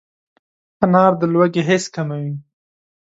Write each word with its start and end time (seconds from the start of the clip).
انار 0.83 1.11
د 1.21 1.23
لوږې 1.33 1.61
حس 1.67 1.83
کموي. 1.95 2.33